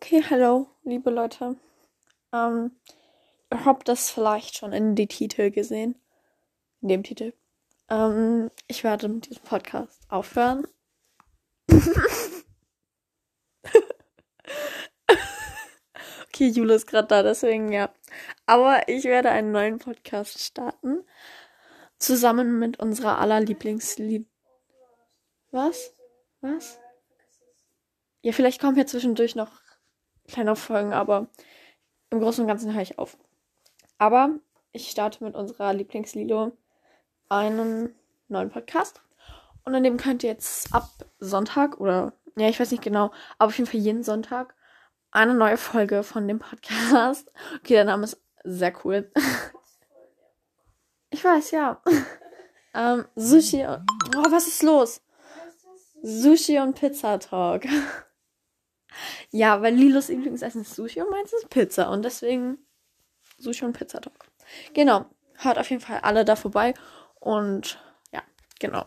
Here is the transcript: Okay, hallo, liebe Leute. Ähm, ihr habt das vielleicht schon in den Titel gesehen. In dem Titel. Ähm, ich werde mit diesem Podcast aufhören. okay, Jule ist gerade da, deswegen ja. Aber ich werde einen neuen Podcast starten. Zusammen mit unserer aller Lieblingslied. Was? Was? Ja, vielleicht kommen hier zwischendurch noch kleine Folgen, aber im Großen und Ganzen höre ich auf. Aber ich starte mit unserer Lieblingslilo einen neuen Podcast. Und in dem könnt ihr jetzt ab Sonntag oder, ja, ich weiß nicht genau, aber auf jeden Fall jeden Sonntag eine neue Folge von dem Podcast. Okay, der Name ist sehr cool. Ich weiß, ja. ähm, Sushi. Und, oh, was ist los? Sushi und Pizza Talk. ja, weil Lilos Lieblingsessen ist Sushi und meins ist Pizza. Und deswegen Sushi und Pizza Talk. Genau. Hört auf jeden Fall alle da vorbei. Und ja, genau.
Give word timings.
Okay, 0.00 0.22
hallo, 0.30 0.68
liebe 0.84 1.10
Leute. 1.10 1.56
Ähm, 2.32 2.70
ihr 3.50 3.64
habt 3.64 3.88
das 3.88 4.12
vielleicht 4.12 4.56
schon 4.56 4.72
in 4.72 4.94
den 4.94 5.08
Titel 5.08 5.50
gesehen. 5.50 6.00
In 6.80 6.86
dem 6.86 7.02
Titel. 7.02 7.32
Ähm, 7.90 8.48
ich 8.68 8.84
werde 8.84 9.08
mit 9.08 9.28
diesem 9.28 9.42
Podcast 9.42 10.00
aufhören. 10.08 10.68
okay, 16.28 16.46
Jule 16.46 16.74
ist 16.74 16.86
gerade 16.86 17.08
da, 17.08 17.24
deswegen 17.24 17.72
ja. 17.72 17.92
Aber 18.46 18.88
ich 18.88 19.02
werde 19.02 19.30
einen 19.30 19.50
neuen 19.50 19.80
Podcast 19.80 20.38
starten. 20.38 21.04
Zusammen 21.98 22.60
mit 22.60 22.78
unserer 22.78 23.18
aller 23.18 23.40
Lieblingslied. 23.40 24.28
Was? 25.50 25.92
Was? 26.40 26.78
Ja, 28.22 28.30
vielleicht 28.30 28.60
kommen 28.60 28.76
hier 28.76 28.86
zwischendurch 28.86 29.34
noch 29.34 29.67
kleine 30.28 30.56
Folgen, 30.56 30.92
aber 30.92 31.26
im 32.10 32.20
Großen 32.20 32.42
und 32.42 32.48
Ganzen 32.48 32.72
höre 32.72 32.82
ich 32.82 32.98
auf. 32.98 33.18
Aber 33.98 34.30
ich 34.72 34.90
starte 34.90 35.24
mit 35.24 35.34
unserer 35.34 35.72
Lieblingslilo 35.74 36.52
einen 37.28 37.94
neuen 38.28 38.50
Podcast. 38.50 39.02
Und 39.64 39.74
in 39.74 39.82
dem 39.82 39.96
könnt 39.96 40.22
ihr 40.22 40.30
jetzt 40.30 40.72
ab 40.74 40.88
Sonntag 41.18 41.80
oder, 41.80 42.12
ja, 42.36 42.48
ich 42.48 42.58
weiß 42.58 42.70
nicht 42.70 42.82
genau, 42.82 43.10
aber 43.38 43.48
auf 43.48 43.58
jeden 43.58 43.68
Fall 43.68 43.80
jeden 43.80 44.02
Sonntag 44.02 44.54
eine 45.10 45.34
neue 45.34 45.56
Folge 45.56 46.02
von 46.02 46.28
dem 46.28 46.38
Podcast. 46.38 47.30
Okay, 47.56 47.74
der 47.74 47.84
Name 47.84 48.04
ist 48.04 48.20
sehr 48.44 48.72
cool. 48.84 49.10
Ich 51.10 51.24
weiß, 51.24 51.52
ja. 51.52 51.82
ähm, 52.74 53.06
Sushi. 53.16 53.64
Und, 53.64 53.86
oh, 54.16 54.30
was 54.30 54.46
ist 54.46 54.62
los? 54.62 55.00
Sushi 56.02 56.58
und 56.58 56.78
Pizza 56.78 57.18
Talk. 57.18 57.64
ja, 59.30 59.60
weil 59.62 59.74
Lilos 59.74 60.08
Lieblingsessen 60.08 60.62
ist 60.62 60.74
Sushi 60.74 61.02
und 61.02 61.10
meins 61.10 61.32
ist 61.32 61.50
Pizza. 61.50 61.90
Und 61.90 62.04
deswegen 62.04 62.58
Sushi 63.38 63.64
und 63.64 63.76
Pizza 63.76 64.00
Talk. 64.00 64.14
Genau. 64.74 65.06
Hört 65.36 65.58
auf 65.58 65.70
jeden 65.70 65.82
Fall 65.82 66.00
alle 66.00 66.24
da 66.24 66.36
vorbei. 66.36 66.74
Und 67.20 67.80
ja, 68.12 68.22
genau. 68.58 68.86